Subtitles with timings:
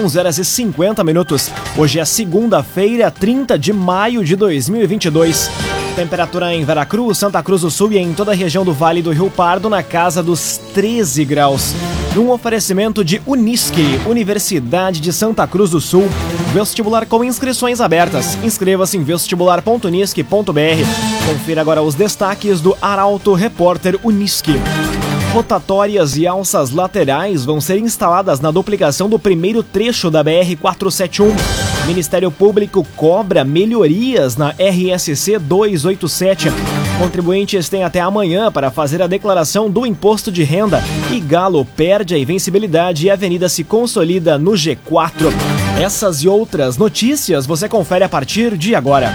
[0.00, 1.50] 11 horas e 50 minutos.
[1.76, 5.50] Hoje é segunda-feira, 30 de maio de 2022.
[5.94, 9.10] Temperatura em Veracruz, Santa Cruz do Sul e em toda a região do Vale do
[9.10, 11.74] Rio Pardo na casa dos 13 graus.
[12.14, 16.08] Num oferecimento de Unisque, Universidade de Santa Cruz do Sul.
[16.54, 18.38] Vestibular com inscrições abertas.
[18.42, 21.26] Inscreva-se em vestibular.unisque.br.
[21.26, 24.54] Confira agora os destaques do Arauto Repórter Unisque.
[25.32, 31.30] Rotatórias e alças laterais vão ser instaladas na duplicação do primeiro trecho da BR-471.
[31.86, 36.48] Ministério Público cobra melhorias na RSC 287.
[36.98, 40.82] Contribuintes têm até amanhã para fazer a declaração do imposto de renda.
[41.12, 45.32] E Galo perde a invencibilidade e a Avenida se consolida no G4.
[45.80, 49.14] Essas e outras notícias você confere a partir de agora.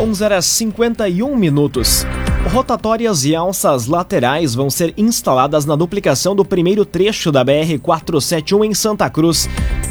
[0.00, 2.06] 11 horas 51 minutos.
[2.50, 8.72] Rotatórias e alças laterais vão ser instaladas na duplicação do primeiro trecho da BR-471 em
[8.72, 9.46] Santa Cruz.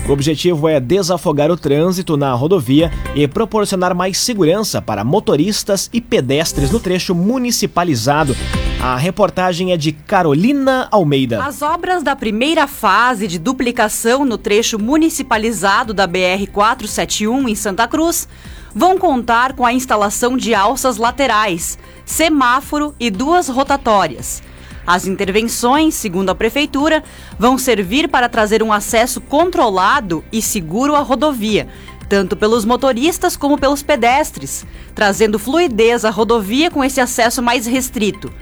[0.07, 6.01] O objetivo é desafogar o trânsito na rodovia e proporcionar mais segurança para motoristas e
[6.01, 8.35] pedestres no trecho municipalizado.
[8.81, 11.43] A reportagem é de Carolina Almeida.
[11.43, 18.27] As obras da primeira fase de duplicação no trecho municipalizado da BR-471 em Santa Cruz
[18.73, 24.41] vão contar com a instalação de alças laterais, semáforo e duas rotatórias.
[24.85, 27.03] As intervenções, segundo a Prefeitura,
[27.37, 31.67] vão servir para trazer um acesso controlado e seguro à rodovia,
[32.07, 38.33] tanto pelos motoristas como pelos pedestres, trazendo fluidez à rodovia com esse acesso mais restrito.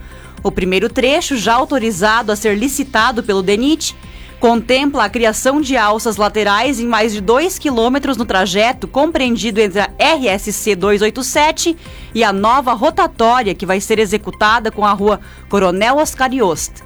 [0.41, 3.93] O primeiro trecho, já autorizado a ser licitado pelo DENIT,
[4.39, 9.79] contempla a criação de alças laterais em mais de 2 quilômetros no trajeto compreendido entre
[9.79, 11.75] a RSC 287
[12.13, 16.83] e a nova rotatória que vai ser executada com a rua Coronel Oscar Yost.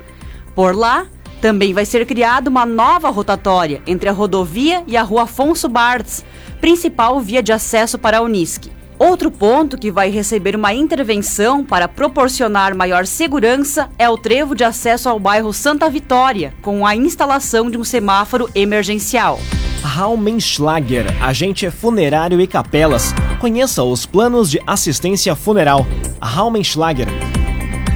[0.55, 1.07] Por lá,
[1.41, 6.23] também vai ser criada uma nova rotatória entre a rodovia e a rua Afonso Bartz,
[6.61, 8.71] principal via de acesso para a Unisque.
[9.03, 14.63] Outro ponto que vai receber uma intervenção para proporcionar maior segurança é o trevo de
[14.63, 19.39] acesso ao bairro Santa Vitória, com a instalação de um semáforo emergencial.
[19.81, 23.11] Raumenschlager, agente funerário e capelas.
[23.39, 25.87] Conheça os planos de assistência funeral.
[26.21, 27.07] Raumenschlager.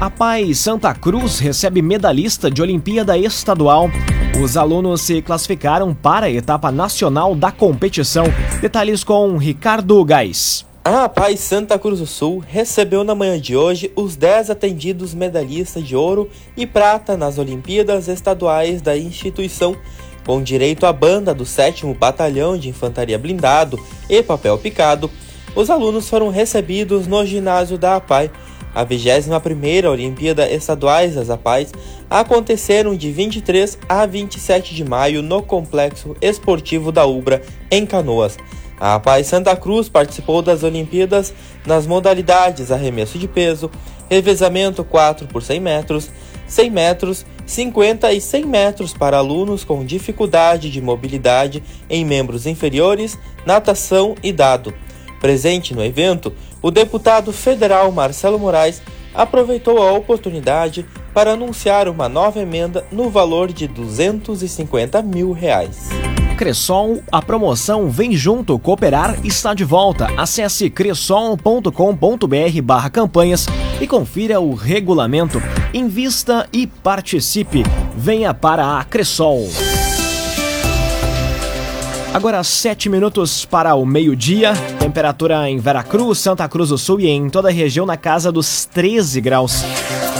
[0.01, 3.91] A Pai Santa Cruz recebe medalhista de Olimpíada Estadual.
[4.43, 8.25] Os alunos se classificaram para a etapa nacional da competição.
[8.59, 10.65] Detalhes com Ricardo Gás.
[10.87, 15.83] A Paz Santa Cruz do Sul recebeu na manhã de hoje os 10 atendidos medalhistas
[15.83, 19.75] de ouro e prata nas Olimpíadas Estaduais da instituição,
[20.23, 25.09] com direito à banda do 7 Batalhão de Infantaria Blindado e Papel Picado.
[25.55, 28.29] Os alunos foram recebidos no ginásio da APAI.
[28.75, 31.71] A 21ª Olimpíada Estaduais das APAIs
[32.07, 37.41] aconteceram de 23 a 27 de maio no Complexo Esportivo da Ubra,
[37.71, 38.37] em Canoas.
[38.79, 41.33] A Paz Santa Cruz participou das Olimpíadas
[41.65, 43.71] nas modalidades arremesso de peso,
[44.09, 46.11] revezamento 4 por 100 metros,
[46.47, 53.17] 100 metros, 50 e 100 metros para alunos com dificuldade de mobilidade em membros inferiores,
[53.45, 54.73] natação e dado.
[55.21, 58.81] Presente no evento, o deputado federal Marcelo Moraes
[59.13, 65.89] aproveitou a oportunidade para anunciar uma nova emenda no valor de 250 mil reais.
[66.35, 70.07] Cressol, a promoção Vem Junto Cooperar está de volta.
[70.17, 71.71] Acesse cressol.com.br
[72.61, 73.45] barra campanhas
[73.79, 75.41] e confira o regulamento.
[75.73, 77.63] Invista e participe.
[77.95, 79.49] Venha para a Cressol.
[82.13, 84.53] Agora sete minutos para o meio-dia.
[84.77, 88.65] Temperatura em Veracruz, Santa Cruz do Sul e em toda a região na casa dos
[88.65, 89.63] 13 graus.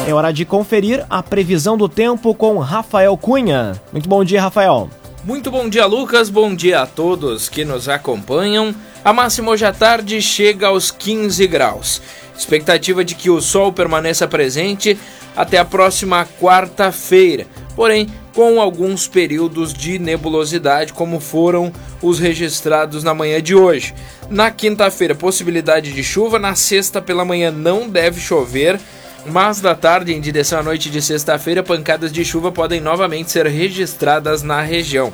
[0.08, 3.74] É hora de conferir a previsão do tempo com Rafael Cunha.
[3.92, 4.90] Muito bom dia, Rafael.
[5.26, 6.30] Muito bom dia, Lucas.
[6.30, 8.76] Bom dia a todos que nos acompanham.
[9.04, 12.00] A máxima hoje à tarde chega aos 15 graus.
[12.38, 14.96] Expectativa de que o sol permaneça presente
[15.36, 21.74] até a próxima quarta-feira, porém com alguns períodos de nebulosidade, como foram
[22.04, 23.96] os registrados na manhã de hoje.
[24.30, 28.80] Na quinta-feira, possibilidade de chuva, na sexta pela manhã não deve chover
[29.26, 33.48] mas da tarde em direção à noite de sexta-feira, pancadas de chuva podem novamente ser
[33.48, 35.12] registradas na região.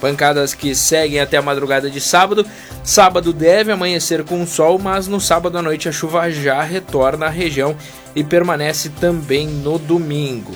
[0.00, 2.44] Pancadas que seguem até a madrugada de sábado.
[2.82, 7.28] Sábado deve amanhecer com sol, mas no sábado à noite a chuva já retorna à
[7.28, 7.76] região
[8.16, 10.52] e permanece também no domingo.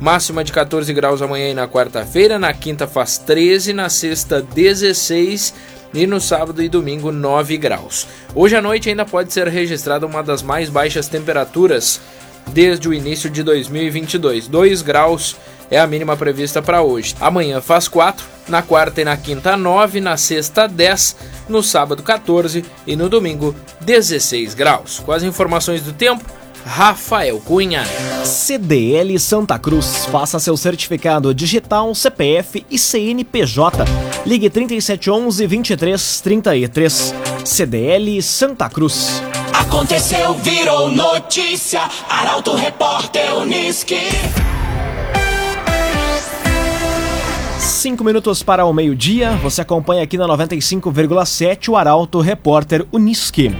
[0.00, 5.54] Máxima de 14 graus amanhã e na quarta-feira, na quinta faz 13, na sexta 16
[5.92, 8.08] e no sábado e domingo 9 graus.
[8.34, 12.00] Hoje à noite ainda pode ser registrada uma das mais baixas temperaturas
[12.52, 15.36] desde o início de 2022, 2 graus
[15.70, 17.14] é a mínima prevista para hoje.
[17.20, 21.16] Amanhã faz 4, na quarta e na quinta 9, na sexta 10,
[21.48, 24.98] no sábado 14 e no domingo 16 graus.
[24.98, 26.24] Com as informações do tempo,
[26.64, 27.84] Rafael Cunha.
[28.24, 30.06] CDL Santa Cruz.
[30.06, 33.84] Faça seu certificado digital, CPF e CNPJ.
[34.26, 37.14] Ligue 3711 2333.
[37.44, 39.22] CDL Santa Cruz.
[39.60, 41.82] Aconteceu, virou notícia.
[42.08, 44.00] Arauto Repórter Uniski.
[47.58, 49.32] Cinco minutos para o meio-dia.
[49.42, 53.54] Você acompanha aqui na 95,7 o Arauto Repórter Uniski.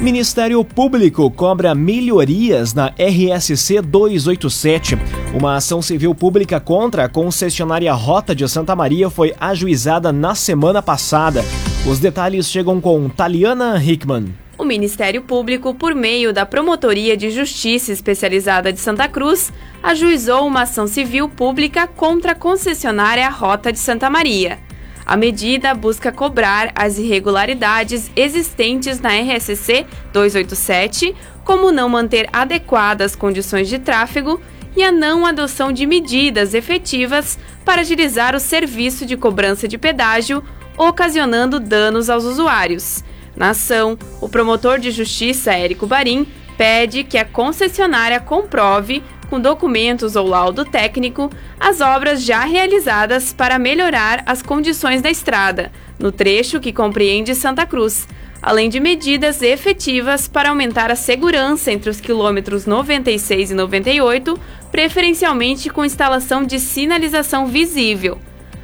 [0.00, 4.98] Ministério Público cobra melhorias na RSC 287.
[5.32, 10.82] Uma ação civil pública contra a concessionária Rota de Santa Maria foi ajuizada na semana
[10.82, 11.44] passada.
[11.88, 14.34] Os detalhes chegam com Taliana Hickman.
[14.58, 20.62] O Ministério Público, por meio da Promotoria de Justiça Especializada de Santa Cruz, ajuizou uma
[20.62, 24.58] ação civil pública contra a concessionária Rota de Santa Maria.
[25.06, 31.14] A medida busca cobrar as irregularidades existentes na RSC 287,
[31.44, 34.40] como não manter adequadas condições de tráfego
[34.76, 40.42] e a não adoção de medidas efetivas para agilizar o serviço de cobrança de pedágio,
[40.76, 43.04] ocasionando danos aos usuários.
[43.38, 46.26] Na ação, o promotor de justiça Érico Barim
[46.56, 49.00] pede que a concessionária comprove
[49.30, 51.30] com documentos ou laudo técnico,
[51.60, 55.70] as obras já realizadas para melhorar as condições da estrada,
[56.00, 58.08] no trecho que compreende Santa Cruz,
[58.42, 64.40] além de medidas efetivas para aumentar a segurança entre os quilômetros 96 e 98,
[64.72, 68.18] preferencialmente com instalação de sinalização visível.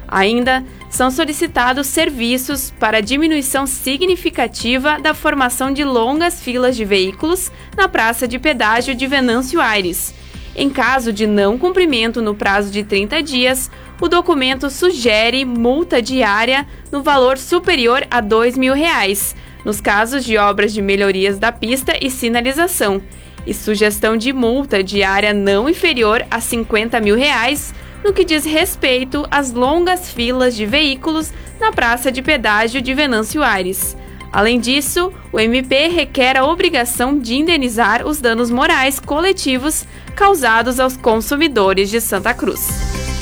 [0.07, 0.63] Ainda
[0.95, 8.25] são solicitados serviços para diminuição significativa da formação de longas filas de veículos na praça
[8.25, 10.15] de pedágio de Venâncio Aires.
[10.55, 13.69] Em caso de não cumprimento no prazo de 30 dias,
[13.99, 20.37] o documento sugere multa diária no valor superior a 2 mil reais, nos casos de
[20.37, 23.01] obras de melhorias da pista e sinalização,
[23.45, 27.73] e sugestão de multa diária não inferior a 50 mil reais,
[28.05, 33.41] no que diz respeito às longas filas de veículos na praça de pedágio de Venâncio
[33.41, 33.97] Aires.
[34.31, 39.85] Além disso, o MP requer a obrigação de indenizar os danos morais coletivos
[40.15, 42.67] causados aos consumidores de Santa Cruz.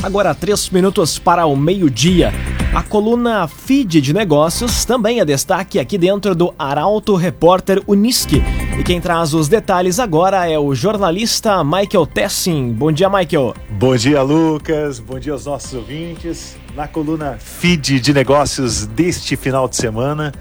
[0.04, 2.34] Agora, três minutos para o meio-dia.
[2.76, 8.42] A coluna Feed de Negócios também é destaque aqui dentro do Arauto Repórter Uniski.
[8.80, 12.74] E quem traz os detalhes agora é o jornalista Michael Tessin.
[12.74, 13.54] Bom dia, Michael.
[13.70, 15.00] Bom dia, Lucas.
[15.00, 16.58] Bom dia aos nossos ouvintes.
[16.76, 20.34] Na coluna Feed de Negócios deste final de semana,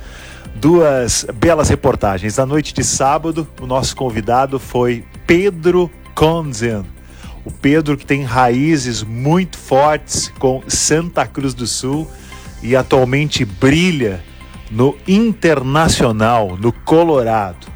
[0.54, 2.38] duas belas reportagens.
[2.38, 6.82] Na noite de sábado, o nosso convidado foi Pedro Konzen.
[7.44, 12.08] O Pedro que tem raízes muito fortes com Santa Cruz do Sul
[12.62, 14.22] e atualmente brilha
[14.70, 17.66] no Internacional, no Colorado.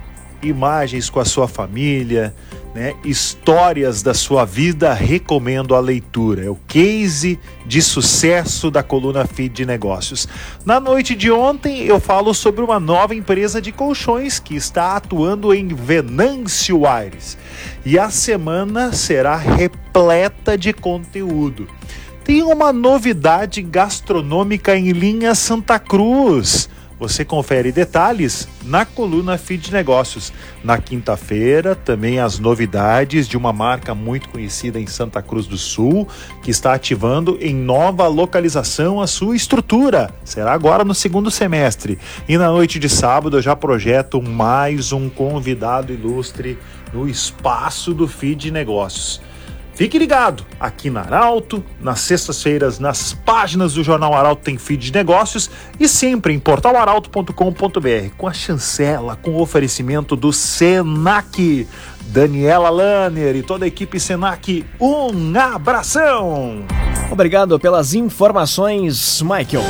[0.42, 2.34] Imagens com a sua família,
[2.76, 6.44] né, histórias da sua vida, recomendo a leitura.
[6.44, 10.28] É o case de sucesso da coluna Feed de Negócios.
[10.62, 15.54] Na noite de ontem, eu falo sobre uma nova empresa de colchões que está atuando
[15.54, 17.38] em Venâncio Aires.
[17.82, 21.66] E a semana será repleta de conteúdo.
[22.24, 26.68] Tem uma novidade gastronômica em linha Santa Cruz.
[26.98, 30.32] Você confere detalhes na coluna Feed Negócios.
[30.64, 36.08] Na quinta-feira, também as novidades de uma marca muito conhecida em Santa Cruz do Sul,
[36.42, 40.10] que está ativando em nova localização a sua estrutura.
[40.24, 41.98] Será agora no segundo semestre.
[42.26, 46.58] E na noite de sábado eu já projeto mais um convidado ilustre
[46.94, 49.20] no espaço do Feed Negócios.
[49.76, 54.92] Fique ligado aqui na Arauto, nas sextas-feiras, nas páginas do Jornal Arauto tem feed de
[54.92, 61.68] negócios e sempre em portalaralto.com.br com a chancela, com o oferecimento do Senac.
[62.06, 66.64] Daniela Lanner e toda a equipe Senac, um abração!
[67.10, 69.64] Obrigado pelas informações, Michael.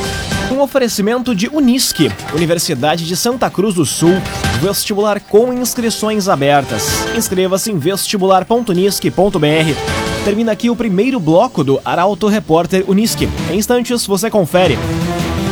[0.51, 4.13] Um oferecimento de Unisque, Universidade de Santa Cruz do Sul,
[4.61, 7.05] vestibular com inscrições abertas.
[7.15, 9.96] Inscreva-se em vestibular.unisque.br.
[10.27, 13.29] Termina aqui o primeiro bloco do Arauto Repórter Unisque.
[13.49, 14.77] Em instantes você confere.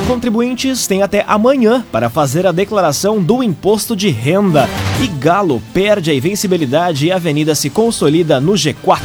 [0.06, 4.68] Contribuintes têm até amanhã para fazer a declaração do imposto de renda.
[5.02, 9.00] E Galo perde a invencibilidade e a Avenida se consolida no G4.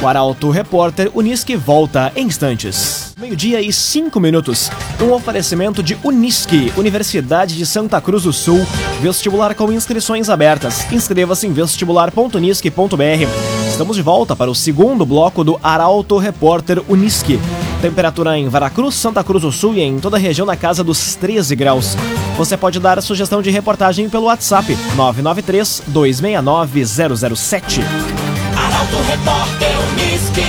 [0.00, 3.12] O Arauto Repórter Unisque volta em instantes.
[3.18, 4.70] Meio-dia e cinco minutos.
[5.02, 8.64] Um oferecimento de Unisque, Universidade de Santa Cruz do Sul.
[9.00, 10.86] Vestibular com inscrições abertas.
[10.92, 13.67] Inscreva-se em vestibular.unisque.br.
[13.78, 17.38] Estamos de volta para o segundo bloco do Arauto Repórter Unisque.
[17.80, 21.14] Temperatura em Veracruz, Santa Cruz do Sul e em toda a região na casa dos
[21.14, 21.96] 13 graus.
[22.36, 26.84] Você pode dar a sugestão de reportagem pelo WhatsApp 993 269
[27.36, 27.80] 007.
[28.56, 30.42] Arauto Repórter Unisque.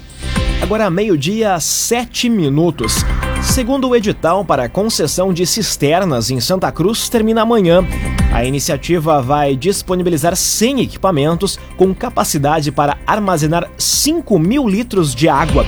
[0.61, 3.03] Agora meio-dia, sete minutos.
[3.43, 7.85] Segundo o edital para concessão de cisternas em Santa Cruz, termina amanhã.
[8.33, 15.67] A iniciativa vai disponibilizar 100 equipamentos com capacidade para armazenar 5 mil litros de água.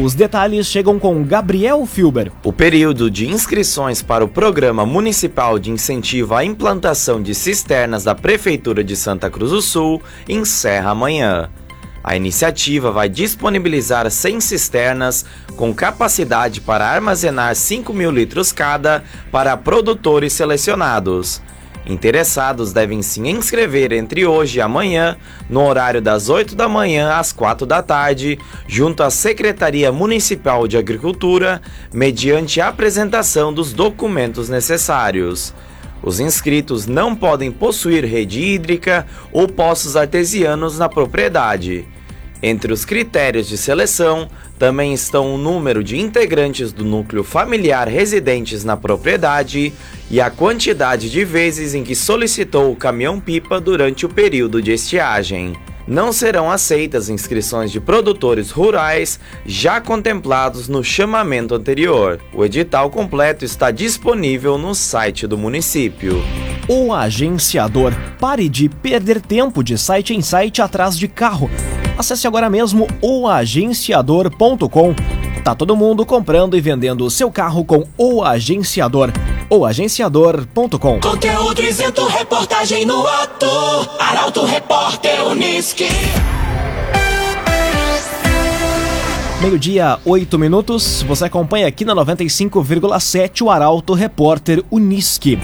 [0.00, 2.30] Os detalhes chegam com Gabriel Filber.
[2.44, 8.14] O período de inscrições para o Programa Municipal de Incentivo à Implantação de Cisternas da
[8.14, 11.48] Prefeitura de Santa Cruz do Sul encerra amanhã.
[12.04, 15.24] A iniciativa vai disponibilizar 100 cisternas
[15.56, 21.40] com capacidade para armazenar 5 mil litros cada para produtores selecionados.
[21.86, 25.16] Interessados devem se inscrever entre hoje e amanhã,
[25.48, 30.76] no horário das 8 da manhã às 4 da tarde, junto à Secretaria Municipal de
[30.76, 35.54] Agricultura, mediante a apresentação dos documentos necessários.
[36.02, 41.93] Os inscritos não podem possuir rede hídrica ou poços artesianos na propriedade.
[42.42, 48.64] Entre os critérios de seleção também estão o número de integrantes do núcleo familiar residentes
[48.64, 49.72] na propriedade
[50.10, 55.56] e a quantidade de vezes em que solicitou o caminhão-pipa durante o período de estiagem.
[55.86, 62.20] Não serão aceitas inscrições de produtores rurais já contemplados no chamamento anterior.
[62.32, 66.22] O edital completo está disponível no site do município.
[66.66, 67.92] O agenciador.
[68.18, 71.50] Pare de perder tempo de site em site atrás de carro.
[71.98, 74.94] Acesse agora mesmo oagenciador.com.
[75.44, 79.12] Tá todo mundo comprando e vendendo o seu carro com o agenciador.
[79.50, 81.00] oagenciador.com.
[81.00, 83.46] Conteúdo isento, reportagem no ato.
[84.00, 85.88] Arauto Repórter Unisque.
[89.42, 91.02] Meio-dia, 8 minutos.
[91.02, 95.38] Você acompanha aqui na 95,7 o Arauto Repórter Unisque.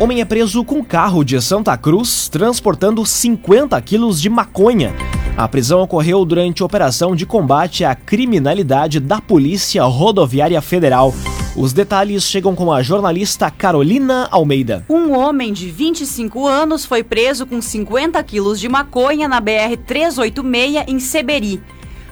[0.00, 4.94] Homem é preso com carro de Santa Cruz transportando 50 quilos de maconha.
[5.36, 11.12] A prisão ocorreu durante operação de combate à criminalidade da Polícia Rodoviária Federal.
[11.56, 14.84] Os detalhes chegam com a jornalista Carolina Almeida.
[14.88, 21.00] Um homem de 25 anos foi preso com 50 quilos de maconha na BR-386 em
[21.00, 21.60] Seberi.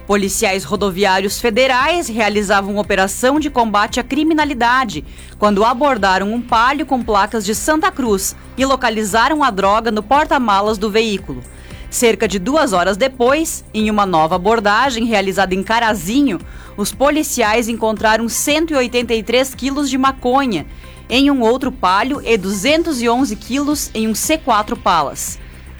[0.06, 5.04] Policiais rodoviários federais realizavam operação de combate à criminalidade
[5.36, 10.78] quando abordaram um palio com placas de Santa Cruz e localizaram a droga no porta-malas
[10.78, 11.42] do veículo.
[11.90, 16.38] Cerca de duas horas depois, em uma nova abordagem realizada em Carazinho,
[16.76, 20.66] os policiais encontraram 183 quilos de maconha
[21.08, 25.38] em um outro palio e 211 quilos em um C4 Palas.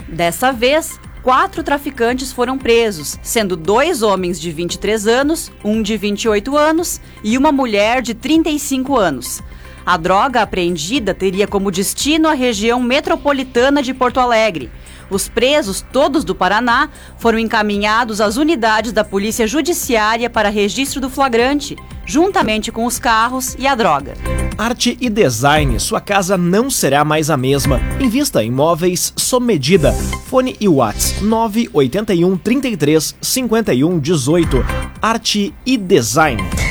[0.09, 6.57] Dessa vez, quatro traficantes foram presos, sendo dois homens de 23 anos, um de 28
[6.57, 9.43] anos e uma mulher de 35 anos.
[9.85, 14.71] A droga apreendida teria como destino a região metropolitana de Porto Alegre.
[15.11, 21.09] Os presos, todos do Paraná, foram encaminhados às unidades da Polícia Judiciária para registro do
[21.09, 24.15] flagrante, juntamente com os carros e a droga.
[24.59, 27.81] Arte e design, sua casa não será mais a mesma.
[28.01, 29.93] Invista em móveis sob medida.
[30.27, 34.65] Fone e Whats 981 33 51 18.
[35.03, 36.66] Arte e design.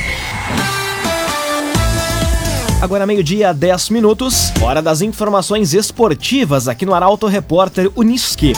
[2.80, 8.52] Agora meio-dia, 10 minutos, hora das informações esportivas aqui no Arauto Repórter Uniski.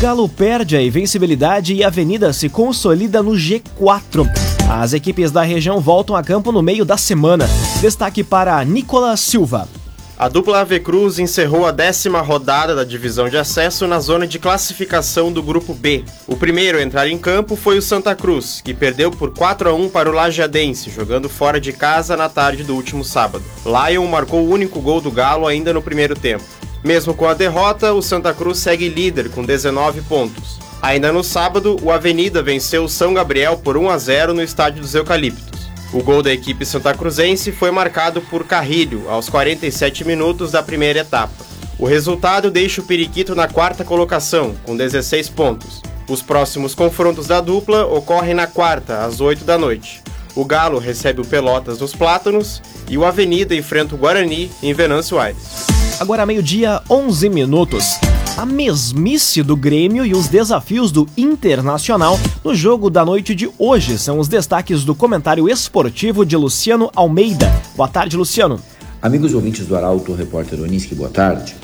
[0.00, 4.28] Galo perde a invencibilidade e a Avenida se consolida no G4.
[4.70, 7.48] As equipes da região voltam a campo no meio da semana.
[7.80, 9.68] Destaque para Nicolas Silva.
[10.22, 14.38] A dupla Ave Cruz encerrou a décima rodada da divisão de acesso na zona de
[14.38, 16.04] classificação do Grupo B.
[16.28, 19.74] O primeiro a entrar em campo foi o Santa Cruz, que perdeu por 4 a
[19.74, 23.42] 1 para o Lajadense, jogando fora de casa na tarde do último sábado.
[23.66, 26.44] Lion marcou o único gol do Galo ainda no primeiro tempo.
[26.84, 30.60] Mesmo com a derrota, o Santa Cruz segue líder com 19 pontos.
[30.80, 34.82] Ainda no sábado, o Avenida venceu o São Gabriel por 1 a 0 no estádio
[34.82, 35.61] dos Eucaliptos.
[35.92, 41.00] O gol da equipe santa cruzense foi marcado por Carrilho aos 47 minutos da primeira
[41.00, 41.44] etapa.
[41.78, 45.82] O resultado deixa o Periquito na quarta colocação, com 16 pontos.
[46.08, 50.02] Os próximos confrontos da dupla ocorrem na quarta, às 8 da noite.
[50.34, 55.18] O Galo recebe o Pelotas nos Plátanos e o Avenida enfrenta o Guarani em Venâncio
[55.18, 55.66] Aires.
[56.00, 57.98] Agora meio-dia, 11 minutos
[58.36, 63.98] a mesmice do Grêmio e os desafios do Internacional no jogo da noite de hoje.
[63.98, 67.52] São os destaques do comentário esportivo de Luciano Almeida.
[67.76, 68.58] Boa tarde, Luciano.
[69.02, 71.54] Amigos ouvintes do Arauto, repórter Oniski, boa tarde.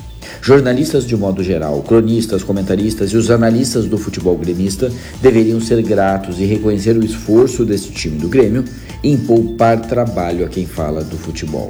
[0.43, 6.39] Jornalistas de modo geral, cronistas, comentaristas e os analistas do futebol gremista deveriam ser gratos
[6.39, 8.65] e reconhecer o esforço desse time do Grêmio
[9.03, 11.69] em poupar trabalho a quem fala do futebol.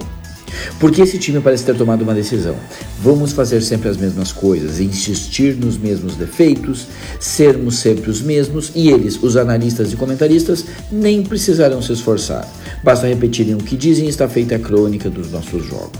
[0.79, 2.57] Porque esse time parece ter tomado uma decisão.
[3.03, 6.87] Vamos fazer sempre as mesmas coisas, insistir nos mesmos defeitos,
[7.21, 12.49] sermos sempre os mesmos e eles, os analistas e comentaristas, nem precisarão se esforçar.
[12.83, 15.99] Basta repetirem o que dizem e está feita a crônica dos nossos jogos.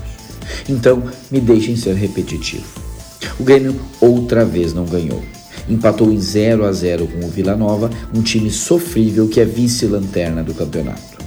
[0.67, 2.65] Então, me deixem ser repetitivo.
[3.39, 5.23] O Grêmio outra vez não ganhou.
[5.69, 10.43] Empatou em 0 a 0 com o Vila Nova, um time sofrível que é vice-lanterna
[10.43, 11.18] do campeonato.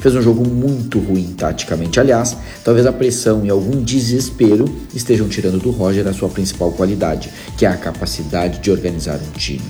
[0.00, 2.00] Fez um jogo muito ruim taticamente.
[2.00, 7.30] Aliás, talvez a pressão e algum desespero estejam tirando do Roger a sua principal qualidade,
[7.56, 9.60] que é a capacidade de organizar um time.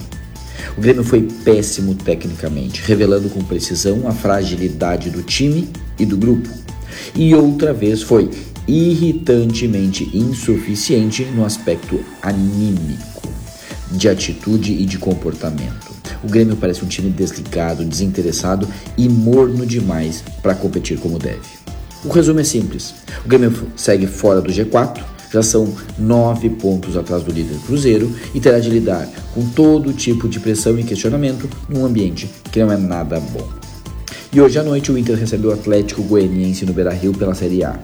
[0.78, 6.48] O Grêmio foi péssimo tecnicamente, revelando com precisão a fragilidade do time e do grupo.
[7.14, 8.30] E outra vez foi
[8.68, 13.28] irritantemente insuficiente no aspecto anímico,
[13.90, 15.89] de atitude e de comportamento.
[16.22, 21.40] O Grêmio parece um time desligado, desinteressado e morno demais para competir como deve.
[22.04, 25.02] O resumo é simples: o Grêmio segue fora do G4,
[25.32, 30.28] já são nove pontos atrás do líder Cruzeiro e terá de lidar com todo tipo
[30.28, 33.48] de pressão e questionamento num ambiente que não é nada bom.
[34.32, 37.78] E hoje à noite o Inter recebeu o Atlético Goianiense no Beira-Rio pela Série A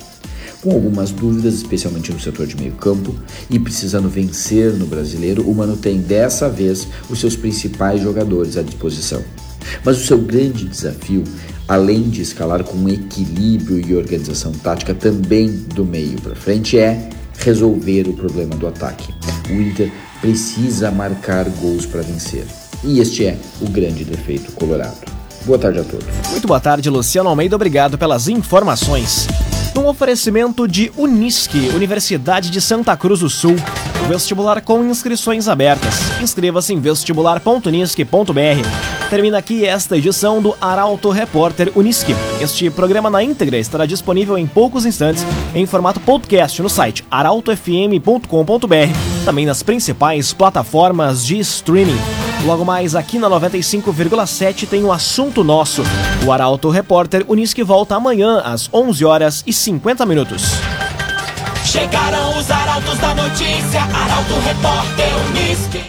[0.66, 3.14] com algumas dúvidas, especialmente no setor de meio campo,
[3.48, 8.62] e precisando vencer no brasileiro, o Mano tem dessa vez os seus principais jogadores à
[8.62, 9.22] disposição.
[9.84, 11.22] Mas o seu grande desafio,
[11.68, 18.08] além de escalar com equilíbrio e organização tática também do meio para frente, é resolver
[18.08, 19.14] o problema do ataque.
[19.48, 22.44] O Inter precisa marcar gols para vencer.
[22.82, 24.98] E este é o grande defeito colorado.
[25.44, 26.06] Boa tarde a todos.
[26.28, 27.54] Muito boa tarde, Luciano Almeida.
[27.54, 29.28] Obrigado pelas informações.
[29.76, 33.56] Num oferecimento de Unisque, Universidade de Santa Cruz do Sul.
[34.08, 35.96] Vestibular com inscrições abertas.
[36.22, 39.10] Inscreva-se em vestibular.unisque.br.
[39.10, 42.14] Termina aqui esta edição do Arauto Repórter Unisque.
[42.40, 48.26] Este programa na íntegra estará disponível em poucos instantes em formato podcast no site arautofm.com.br,
[49.26, 51.98] também nas principais plataformas de streaming.
[52.44, 55.82] Logo mais aqui na 95,7 tem o um assunto nosso.
[56.24, 60.44] O Arauto Repórter Unisque volta amanhã às 11 horas e 50 minutos.
[61.64, 65.84] Chegaram os arautos da notícia, Arauto Repórter Unisque.